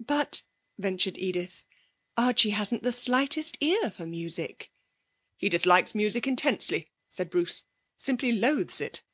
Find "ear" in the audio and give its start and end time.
3.60-3.92